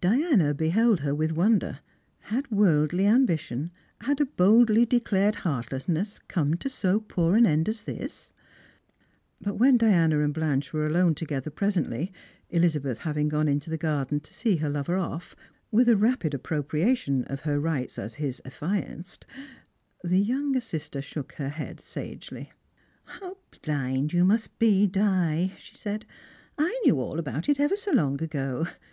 [0.00, 1.80] Diana beheld her with wonder.
[2.30, 7.82] Had worldly ambition, had a boldlj" declared heartlessness come to so poor an end as
[7.82, 8.32] this?
[9.40, 12.12] But when Diana and Blanche were alone together presently,
[12.50, 15.34] Elizabeth having gone into the garden to see her lover off,
[15.72, 19.26] with a rapid appropriation of her rights as his affianced,
[20.04, 22.52] the youngei eister shook her head sagely."
[23.06, 26.04] How Wind you must be, Di!" she said."
[26.56, 28.68] I knew all about it ever so long ago.